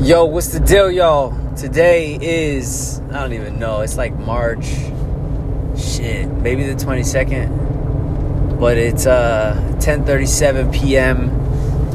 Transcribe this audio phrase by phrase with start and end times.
[0.00, 1.34] Yo, what's the deal, y'all?
[1.56, 3.80] Today is I don't even know.
[3.80, 4.66] It's like March.
[5.74, 8.60] Shit, maybe the 22nd.
[8.60, 11.30] But it's uh 10:37 p.m.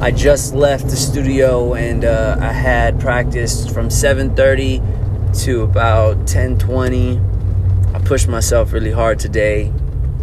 [0.01, 7.95] I just left the studio and uh, I had practice from 7:30 to about 10:20.
[7.95, 9.71] I pushed myself really hard today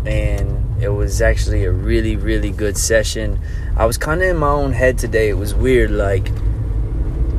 [0.05, 3.39] and it was actually a really really good session.
[3.77, 5.29] I was kind of in my own head today.
[5.29, 6.29] It was weird like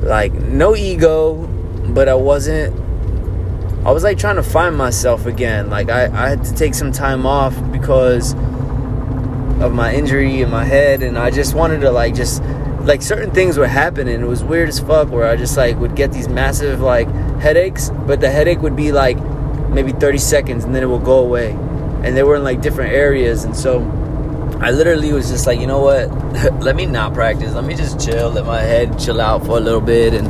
[0.02, 1.36] like no ego
[1.94, 2.74] but i wasn't
[3.86, 5.70] i was like trying to find myself again.
[5.70, 8.34] Like i, I had to take some time off because
[9.62, 12.42] of my injury in my head and i just wanted to like just
[12.82, 14.22] like certain things were happening.
[14.22, 17.10] It was weird as fuck where i just like would get these massive like
[17.40, 19.18] headaches but the headache would be like
[19.70, 21.52] maybe 30 seconds and then it would go away.
[22.04, 23.80] And they were in like different areas and so
[24.62, 26.10] I literally was just like, you know what?
[26.62, 27.54] let me not practice.
[27.54, 28.30] Let me just chill.
[28.30, 30.14] Let my head chill out for a little bit.
[30.14, 30.28] And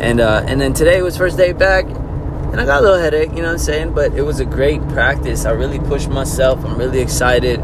[0.00, 3.30] and uh, and then today was first day back, and I got a little headache.
[3.30, 3.92] You know what I'm saying?
[3.92, 5.44] But it was a great practice.
[5.44, 6.64] I really pushed myself.
[6.64, 7.58] I'm really excited.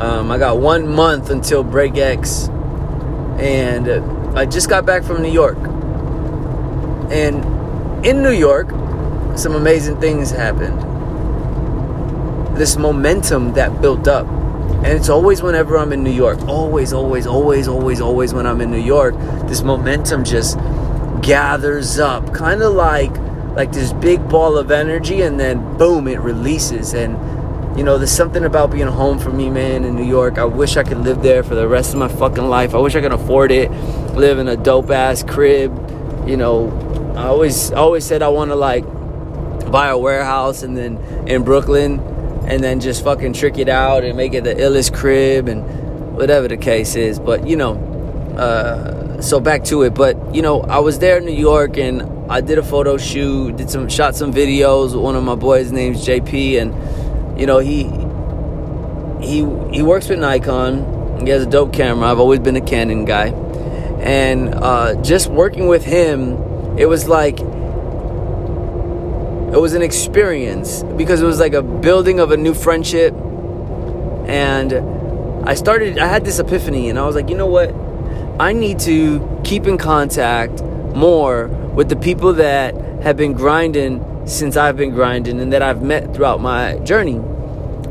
[0.00, 2.46] Um, I got one month until Break X,
[3.40, 3.88] and
[4.38, 5.58] I just got back from New York.
[7.10, 8.70] And in New York,
[9.36, 10.80] some amazing things happened.
[12.56, 14.28] This momentum that built up
[14.82, 18.62] and it's always whenever I'm in New York, always, always, always, always, always when I'm
[18.62, 19.14] in New York,
[19.46, 20.58] this momentum just
[21.20, 23.14] gathers up, kind of like
[23.54, 26.94] like this big ball of energy, and then boom, it releases.
[26.94, 27.12] And
[27.76, 30.38] you know, there's something about being home for me, man, in New York.
[30.38, 32.74] I wish I could live there for the rest of my fucking life.
[32.74, 33.70] I wish I could afford it,
[34.14, 35.72] live in a dope ass crib.
[36.26, 38.84] You know, I always always said I want to like
[39.70, 40.96] buy a warehouse and then
[41.28, 41.98] in Brooklyn
[42.46, 46.48] and then just fucking trick it out and make it the illest crib and whatever
[46.48, 47.18] the case is.
[47.18, 47.74] But you know,
[48.36, 49.94] uh, so back to it.
[49.94, 53.56] But you know, I was there in New York and I did a photo shoot,
[53.56, 57.58] did some shot some videos with one of my boys named JP, and you know
[57.58, 57.84] he
[59.20, 59.38] he
[59.74, 61.24] he works with Nikon.
[61.24, 62.08] He has a dope camera.
[62.08, 63.28] I've always been a Canon guy,
[64.00, 67.40] and uh, just working with him, it was like
[69.52, 73.12] it was an experience because it was like a building of a new friendship.
[74.28, 74.72] And
[75.48, 77.74] i started i had this epiphany and i was like you know what?
[78.38, 80.62] I need to keep in contact
[80.94, 85.82] more with the people that have been grinding since i've been grinding and that i've
[85.82, 87.20] met throughout my journey.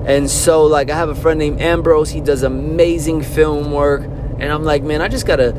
[0.05, 2.09] And so like i have a friend named ambrose.
[2.09, 4.03] He does amazing film work.
[4.03, 5.51] And i'm like man i just gotta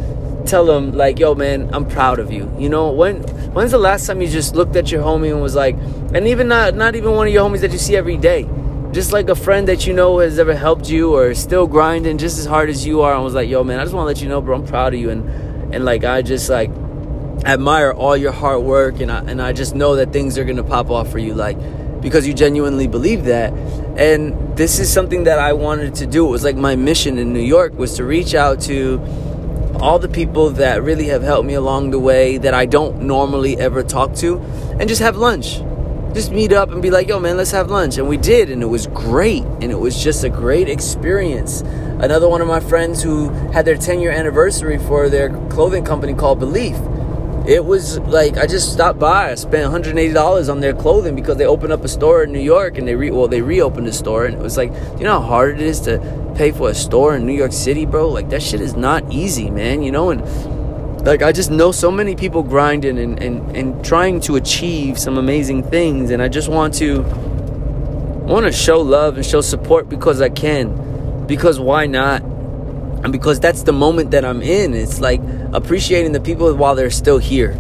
[0.51, 3.23] tell them like yo man i'm proud of you you know when
[3.53, 5.75] When's the last time you just looked at your homie and was like,
[6.15, 8.49] and even not not even one of your homies that you see every day,
[8.93, 12.39] just like a friend that you know has ever helped you or still grinding just
[12.39, 14.23] as hard as you are, and was like, yo man, I just want to let
[14.23, 16.71] you know, bro, I'm proud of you, and and like I just like
[17.45, 20.63] admire all your hard work, and I and I just know that things are gonna
[20.63, 21.59] pop off for you, like
[22.01, 23.53] because you genuinely believe that.
[23.99, 26.25] And this is something that I wanted to do.
[26.29, 29.01] It was like my mission in New York was to reach out to
[29.81, 33.59] all the people that really have helped me along the way that I don't normally
[33.59, 34.39] ever talk to,
[34.79, 35.63] and just have lunch.
[36.15, 37.97] Just meet up and be like, yo, man, let's have lunch.
[37.97, 39.45] And we did, and it was great.
[39.45, 41.61] And it was just a great experience.
[41.61, 46.15] Another one of my friends who had their 10 year anniversary for their clothing company
[46.15, 46.77] called Belief
[47.47, 49.31] it was like I just stopped by.
[49.31, 52.79] I spent $180 on their clothing because they opened up a store in New York
[52.79, 55.27] and they re well they reopened the store and it was like, you know how
[55.27, 55.99] hard it is to
[56.41, 58.09] pay for a store in New York City, bro?
[58.09, 60.23] Like that shit is not easy, man, you know, and
[61.05, 65.19] like I just know so many people grinding and, and, and trying to achieve some
[65.19, 67.03] amazing things and I just want to
[68.25, 71.27] want to show love and show support because I can.
[71.27, 72.23] Because why not?
[72.23, 74.73] And because that's the moment that I'm in.
[74.73, 75.21] It's like
[75.53, 77.51] appreciating the people while they're still here.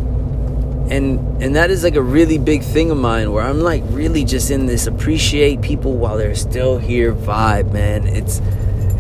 [0.91, 4.25] And and that is like a really big thing of mine where I'm like really
[4.25, 8.07] just in this appreciate people while they're still here vibe, man.
[8.07, 8.41] It's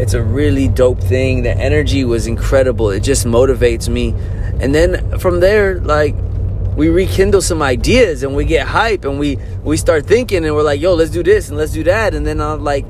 [0.00, 1.42] it's a really dope thing.
[1.42, 2.88] The energy was incredible.
[2.90, 4.14] It just motivates me.
[4.60, 6.14] And then from there, like
[6.74, 10.62] we rekindle some ideas and we get hype and we we start thinking and we're
[10.62, 12.14] like, yo, let's do this and let's do that.
[12.14, 12.86] And then I'm like,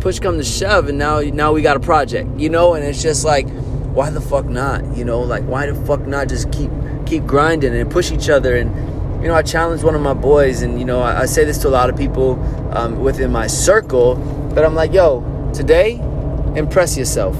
[0.00, 2.74] push come to shove, and now now we got a project, you know.
[2.74, 3.46] And it's just like
[3.94, 4.96] why the fuck not?
[4.96, 6.70] You know, like why the fuck not just keep
[7.04, 8.74] keep grinding and push each other and
[9.22, 11.56] you know, I challenged one of my boys, and you know, I, I say this
[11.62, 12.38] to a lot of people
[12.76, 14.16] um, within my circle,
[14.54, 15.98] but I'm like, yo, today,
[16.56, 17.36] impress yourself.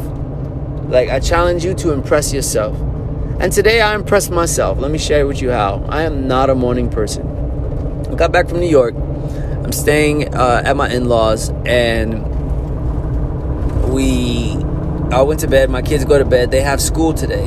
[0.89, 2.77] Like, I challenge you to impress yourself.
[3.41, 4.79] And today, I impressed myself.
[4.79, 5.85] Let me share with you how.
[5.89, 7.27] I am not a morning person.
[8.11, 8.95] I got back from New York.
[8.95, 12.23] I'm staying uh, at my in laws, and
[13.93, 14.57] we
[15.11, 15.71] I went to bed.
[15.71, 16.51] My kids go to bed.
[16.51, 17.47] They have school today.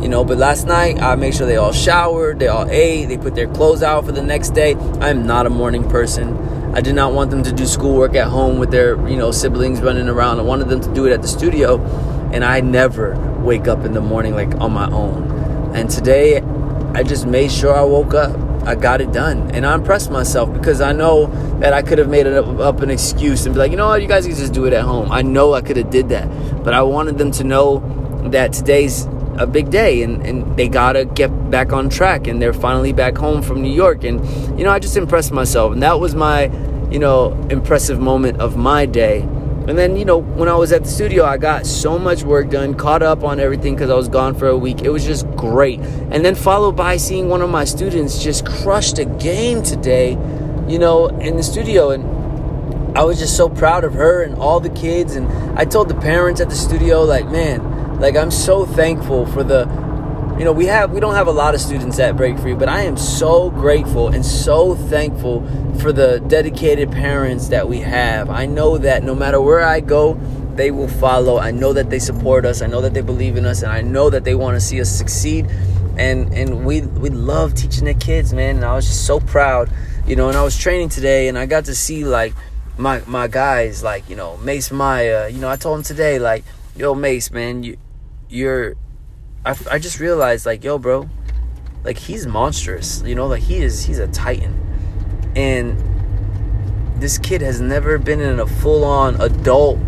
[0.00, 0.24] you know.
[0.24, 3.48] But last night, I made sure they all showered, they all ate, they put their
[3.48, 4.74] clothes out for the next day.
[5.00, 6.36] I am not a morning person.
[6.76, 9.80] I did not want them to do schoolwork at home with their, you know, siblings
[9.80, 10.40] running around.
[10.40, 11.82] I wanted them to do it at the studio,
[12.34, 15.72] and I never wake up in the morning like on my own.
[15.74, 16.42] And today,
[16.92, 18.38] I just made sure I woke up.
[18.66, 21.28] I got it done, and I impressed myself because I know
[21.60, 24.02] that I could have made up, up an excuse and be like, you know what,
[24.02, 25.10] you guys can just do it at home.
[25.10, 26.28] I know I could have did that,
[26.62, 27.78] but I wanted them to know
[28.32, 29.06] that today's
[29.38, 33.16] a big day and, and they gotta get back on track and they're finally back
[33.16, 34.04] home from New York.
[34.04, 34.24] And
[34.58, 36.44] you know I just impressed myself and that was my
[36.90, 39.20] you know impressive moment of my day.
[39.20, 42.50] And then you know when I was at the studio I got so much work
[42.50, 44.82] done caught up on everything because I was gone for a week.
[44.82, 45.80] It was just great.
[45.80, 50.12] And then followed by seeing one of my students just crush the game today
[50.68, 51.90] you know in the studio.
[51.90, 52.16] And
[52.96, 55.16] I was just so proud of her and all the kids.
[55.16, 55.28] And
[55.58, 59.66] I told the parents at the studio like man like I'm so thankful for the
[60.38, 62.68] you know, we have we don't have a lot of students at Break Free, but
[62.68, 65.40] I am so grateful and so thankful
[65.80, 68.28] for the dedicated parents that we have.
[68.28, 70.14] I know that no matter where I go,
[70.54, 71.38] they will follow.
[71.38, 72.60] I know that they support us.
[72.60, 74.78] I know that they believe in us, and I know that they want to see
[74.78, 75.46] us succeed.
[75.96, 78.56] And and we we love teaching the kids, man.
[78.56, 79.70] And I was just so proud,
[80.06, 80.28] you know.
[80.28, 82.34] And I was training today, and I got to see like
[82.76, 85.30] my my guys, like you know Mace Maya.
[85.30, 86.44] You know, I told him today, like,
[86.76, 87.78] yo Mace, man, you
[88.28, 88.74] you're
[89.44, 91.08] I, I just realized like yo bro
[91.84, 94.54] like he's monstrous you know like he is he's a titan
[95.36, 95.82] and
[97.00, 99.78] this kid has never been in a full-on adult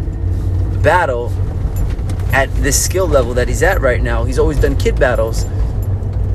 [0.82, 1.32] battle
[2.32, 5.44] at this skill level that he's at right now he's always done kid battles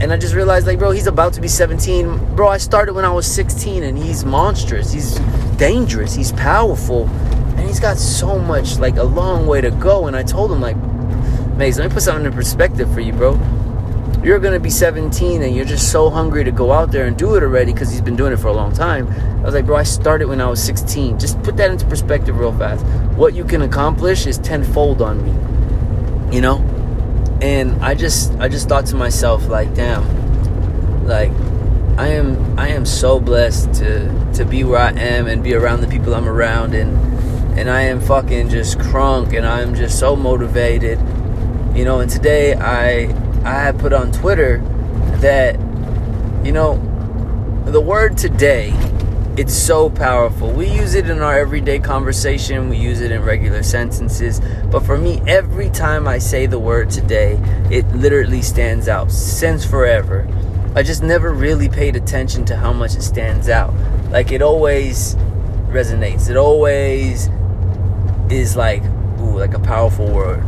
[0.04, 2.36] and I just realized, like, bro, he's about to be 17.
[2.36, 4.92] Bro, I started when I was 16, and he's monstrous.
[4.92, 5.18] He's
[5.56, 6.14] dangerous.
[6.14, 10.08] He's powerful, and he's got so much, like, a long way to go.
[10.08, 10.76] And I told him, like,
[11.58, 13.40] Let me put something in perspective for you, bro.
[14.24, 17.36] You're gonna be 17 and you're just so hungry to go out there and do
[17.36, 19.08] it already because he's been doing it for a long time.
[19.40, 21.20] I was like, bro, I started when I was 16.
[21.20, 22.86] Just put that into perspective real fast.
[23.16, 26.36] What you can accomplish is tenfold on me.
[26.36, 26.58] You know?
[27.42, 31.32] And I just I just thought to myself, like, damn, like
[31.98, 35.82] I am I am so blessed to to be where I am and be around
[35.82, 36.98] the people I'm around and
[37.60, 40.98] and I am fucking just crunk and I'm just so motivated
[41.76, 43.04] you know and today i
[43.46, 44.60] i had put on twitter
[45.18, 45.56] that
[46.46, 46.76] you know
[47.66, 48.72] the word today
[49.36, 50.52] it's so powerful.
[50.52, 52.70] We use it in our everyday conversation.
[52.70, 54.40] We use it in regular sentences.
[54.70, 57.40] But for me every time i say the word today
[57.72, 59.12] it literally stands out.
[59.12, 60.28] Since forever.
[60.76, 63.74] I just never really paid attention to how much it stands out.
[64.12, 65.16] Like it always
[65.70, 66.30] resonates.
[66.30, 67.30] It always
[68.30, 68.84] is like
[69.20, 70.44] ooh like a powerful word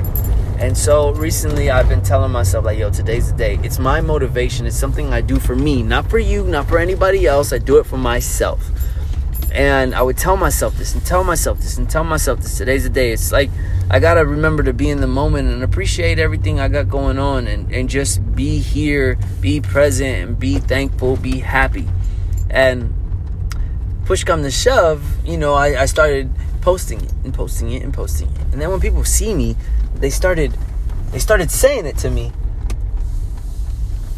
[0.59, 3.59] and so recently I've been telling myself, like, yo, today's the day.
[3.63, 4.65] It's my motivation.
[4.65, 7.51] It's something I do for me, not for you, not for anybody else.
[7.51, 8.69] I do it for myself.
[9.51, 12.57] And I would tell myself this and tell myself this and tell myself this.
[12.57, 13.11] Today's the day.
[13.11, 13.49] It's like
[13.89, 17.47] I gotta remember to be in the moment and appreciate everything I got going on
[17.47, 21.87] and, and just be here, be present, and be thankful, be happy.
[22.49, 22.93] And
[24.05, 26.31] push come to shove, you know, I, I started
[26.65, 28.41] posting it and posting it and posting it.
[28.51, 29.55] And then when people see me,
[29.93, 30.51] they started
[31.11, 32.31] they started saying it to me.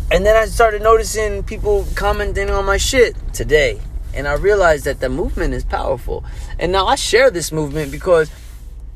[0.09, 3.81] And then I started noticing people commenting on my shit today.
[4.13, 6.24] And I realized that the movement is powerful.
[6.57, 8.31] And now I share this movement because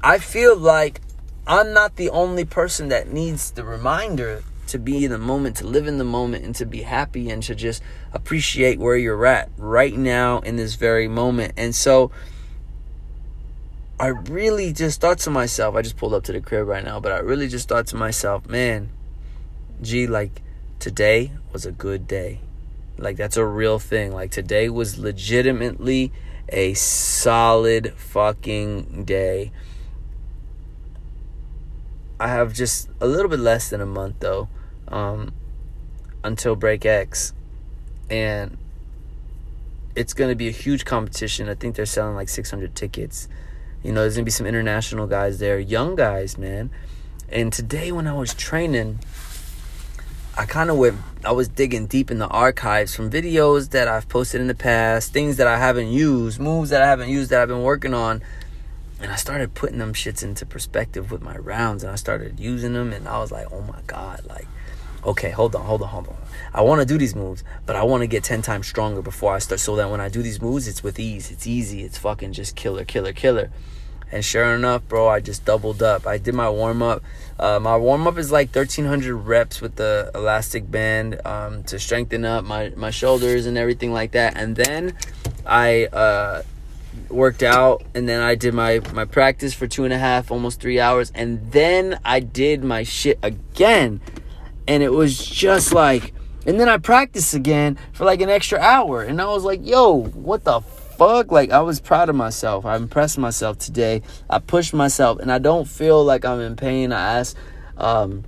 [0.01, 1.01] I feel like
[1.45, 5.67] I'm not the only person that needs the reminder to be in the moment, to
[5.67, 7.83] live in the moment, and to be happy and to just
[8.13, 11.51] appreciate where you're at right now in this very moment.
[11.57, 12.11] And so,
[14.01, 16.99] I really just thought to myself, I just pulled up to the crib right now,
[16.99, 18.89] but I really just thought to myself, man,
[19.79, 20.41] gee, like
[20.79, 22.39] today was a good day.
[22.97, 24.11] Like that's a real thing.
[24.11, 26.11] Like today was legitimately
[26.49, 29.51] a solid fucking day.
[32.19, 34.49] I have just a little bit less than a month though,
[34.87, 35.31] um,
[36.23, 37.35] until Break X,
[38.09, 38.57] and
[39.95, 41.47] it's gonna be a huge competition.
[41.49, 43.27] I think they're selling like 600 tickets.
[43.83, 46.69] You know, there's gonna be some international guys there, young guys, man.
[47.29, 48.99] And today when I was training,
[50.37, 54.07] I kind of went, I was digging deep in the archives from videos that I've
[54.07, 57.41] posted in the past, things that I haven't used, moves that I haven't used that
[57.41, 58.21] I've been working on.
[59.01, 62.73] And I started putting them shits into perspective with my rounds and I started using
[62.73, 64.47] them and I was like, oh my God, like,
[65.05, 66.15] okay, hold on, hold on, hold on.
[66.53, 69.33] I want to do these moves, but I want to get 10 times stronger before
[69.33, 71.31] I start so that when I do these moves, it's with ease.
[71.31, 71.83] It's easy.
[71.83, 73.51] It's fucking just killer, killer, killer.
[74.11, 76.05] And sure enough, bro, I just doubled up.
[76.05, 77.01] I did my warm up.
[77.39, 82.25] Uh, my warm up is like 1300 reps with the elastic band um, to strengthen
[82.25, 84.35] up my, my shoulders and everything like that.
[84.35, 84.97] And then
[85.45, 86.43] I uh,
[87.09, 90.59] worked out and then I did my, my practice for two and a half, almost
[90.59, 91.11] three hours.
[91.15, 94.01] And then I did my shit again.
[94.67, 96.13] And it was just like,
[96.45, 99.03] and then I practiced again for like an extra hour.
[99.03, 101.31] And I was like, yo, what the fuck?
[101.31, 102.65] Like, I was proud of myself.
[102.65, 104.01] I impressed myself today.
[104.29, 106.91] I pushed myself, and I don't feel like I'm in pain.
[106.91, 107.37] I asked
[107.77, 108.23] um,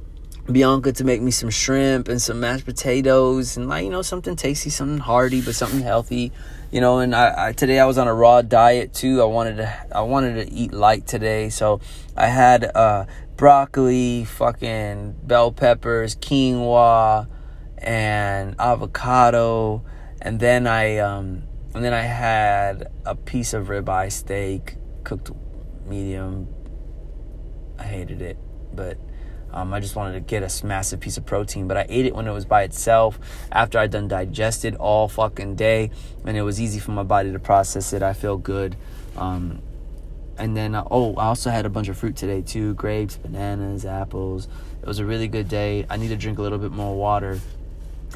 [0.52, 4.36] Bianca to make me some shrimp and some mashed potatoes and, like, you know, something
[4.36, 6.34] tasty, something hearty, but something healthy.
[6.70, 9.22] You know, and I, I today I was on a raw diet too.
[9.22, 11.80] I wanted to I wanted to eat light today, so
[12.18, 13.06] I had uh,
[13.38, 17.28] broccoli, fucking bell peppers, quinoa,
[17.78, 19.86] and avocado,
[20.20, 21.44] and then I um,
[21.76, 25.30] and then I had a piece of ribeye steak, cooked
[25.86, 26.48] medium.
[27.78, 28.38] I hated it,
[28.74, 28.98] but
[29.54, 31.68] um, I just wanted to get a massive piece of protein.
[31.68, 33.20] But I ate it when it was by itself
[33.52, 35.92] after I'd done digested all fucking day,
[36.26, 38.04] and it was easy for my body to process it.
[38.04, 38.76] I feel good.
[39.16, 39.62] Um,
[40.38, 43.86] and then, uh, oh, I also had a bunch of fruit today too grapes, bananas,
[43.86, 44.48] apples.
[44.82, 45.86] It was a really good day.
[45.90, 47.40] I need to drink a little bit more water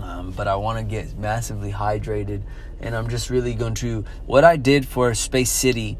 [0.01, 2.41] um, but I want to get massively hydrated,
[2.79, 4.05] and I'm just really going to.
[4.25, 5.97] What I did for Space City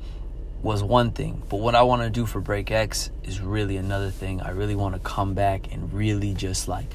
[0.62, 4.10] was one thing, but what I want to do for Break X is really another
[4.10, 4.42] thing.
[4.42, 6.88] I really want to come back and really just like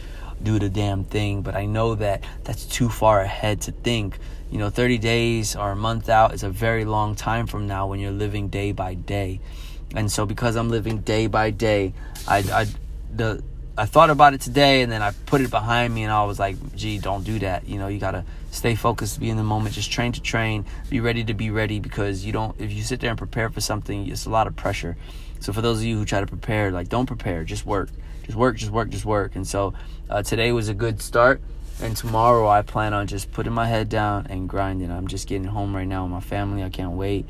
[0.42, 4.18] do the damn thing, but I know that that's too far ahead to think.
[4.50, 7.86] You know, 30 days or a month out is a very long time from now
[7.86, 9.40] when you're living day by day.
[9.94, 11.94] And so because I'm living day by day,
[12.26, 12.66] I, I
[13.14, 13.42] the
[13.76, 16.38] I thought about it today and then I put it behind me and I was
[16.38, 17.66] like, gee, don't do that.
[17.66, 21.00] You know, you gotta stay focused, be in the moment, just train to train, be
[21.00, 24.08] ready to be ready because you don't if you sit there and prepare for something,
[24.08, 24.98] it's a lot of pressure.
[25.40, 27.88] So for those of you who try to prepare, like don't prepare, just work.
[28.24, 29.36] Just work, just work, just work.
[29.36, 29.72] And so
[30.10, 31.40] uh, today was a good start.
[31.80, 34.90] And tomorrow I plan on just putting my head down and grinding.
[34.90, 36.62] I'm just getting home right now with my family.
[36.62, 37.26] I can't wait,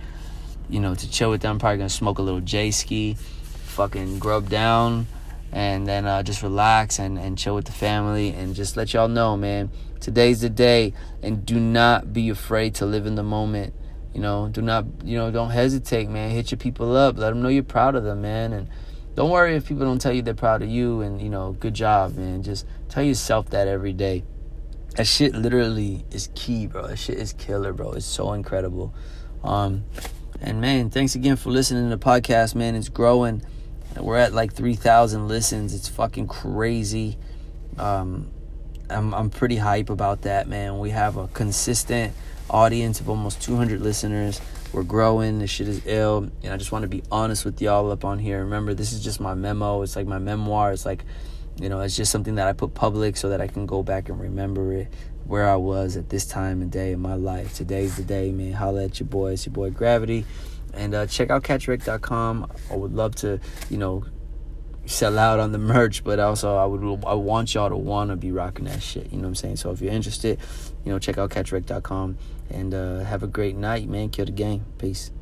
[0.69, 1.53] you know, to chill with them.
[1.53, 5.07] I'm probably gonna smoke a little J ski, fucking grub down
[5.53, 9.09] and then uh, just relax and, and chill with the family and just let y'all
[9.09, 10.95] know, man, today's the day.
[11.23, 13.75] And do not be afraid to live in the moment.
[14.15, 16.31] You know, do not, you know, don't hesitate, man.
[16.31, 17.19] Hit your people up.
[17.19, 18.53] Let them know you're proud of them, man.
[18.55, 18.69] And
[19.15, 21.03] don't worry if people don't tell you they're proud of you.
[21.03, 22.43] And, you know, good job, man.
[22.43, 24.25] Just tell yourself that every day.
[24.97, 26.87] That shit literally is key, bro.
[26.89, 27.93] That shit is killer, bro.
[27.93, 28.95] It's so incredible.
[29.45, 29.85] Um,
[30.41, 32.75] and man, thanks again for listening to the podcast, man.
[32.75, 33.43] It's growing.
[34.01, 35.75] We're at like 3,000 listens.
[35.75, 37.19] It's fucking crazy.
[37.79, 38.31] Um,
[38.91, 40.79] I'm, I'm pretty hype about that, man.
[40.79, 42.15] We have a consistent
[42.51, 44.41] audience of almost 200 listeners.
[44.73, 45.39] We're growing.
[45.39, 46.31] This shit is ill.
[46.43, 48.41] And I just want to be honest with y'all up on here.
[48.45, 49.83] Remember, this is just my memo.
[49.83, 50.73] It's like my memoir.
[50.73, 51.05] It's like,
[51.61, 54.09] you know, it's just something that I put public so that I can go back
[54.09, 54.89] and remember it
[55.27, 57.55] where I was at this time and day in my life.
[57.55, 58.53] Today's the day, man.
[58.53, 59.33] Holla at your boy.
[59.33, 60.25] It's your boy Gravity.
[60.75, 62.51] And uh, check out catchrick.com.
[62.71, 63.39] I would love to,
[63.71, 64.05] you know,
[64.87, 68.17] sell out on the merch, but also I would I want y'all to want to
[68.17, 69.13] be rocking that shit.
[69.13, 69.57] You know what I'm saying?
[69.57, 70.41] So if you're interested,
[70.85, 72.19] you know, check out catchrick.com
[72.51, 74.11] and uh, have a great night, man.
[74.11, 74.65] Kill the game.
[74.79, 75.13] Peace.